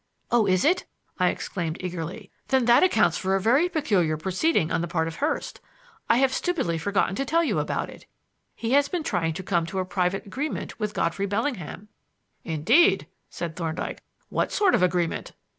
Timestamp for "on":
4.71-4.81